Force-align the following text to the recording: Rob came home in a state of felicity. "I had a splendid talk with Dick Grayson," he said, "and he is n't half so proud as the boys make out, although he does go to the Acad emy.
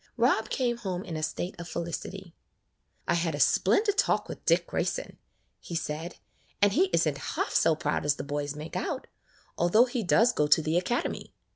Rob 0.17 0.49
came 0.49 0.77
home 0.77 1.03
in 1.03 1.15
a 1.15 1.21
state 1.21 1.55
of 1.59 1.67
felicity. 1.69 2.33
"I 3.07 3.13
had 3.13 3.35
a 3.35 3.39
splendid 3.39 3.99
talk 3.99 4.27
with 4.27 4.43
Dick 4.45 4.65
Grayson," 4.65 5.19
he 5.59 5.75
said, 5.75 6.15
"and 6.59 6.73
he 6.73 6.85
is 6.85 7.07
n't 7.07 7.19
half 7.35 7.51
so 7.53 7.75
proud 7.75 8.03
as 8.03 8.15
the 8.15 8.23
boys 8.23 8.55
make 8.55 8.75
out, 8.75 9.05
although 9.59 9.85
he 9.85 10.01
does 10.01 10.33
go 10.33 10.47
to 10.47 10.61
the 10.63 10.75
Acad 10.75 11.03
emy. 11.05 11.33